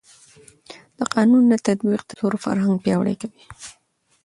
[0.97, 3.43] د قانون نه تطبیق د زور فرهنګ پیاوړی کوي